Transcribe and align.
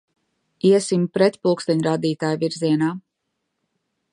Iesim 0.69 1.03
pretpulksteņrādītājvirzienā! 1.17 2.91